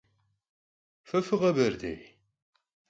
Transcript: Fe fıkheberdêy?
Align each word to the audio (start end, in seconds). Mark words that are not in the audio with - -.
Fe 1.09 1.19
fıkheberdêy? 1.27 2.01